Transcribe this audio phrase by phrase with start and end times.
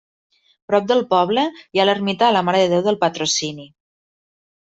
[0.71, 1.43] Prop del poble,
[1.77, 3.67] hi ha l'ermita de la Mare de Déu del Patrocini.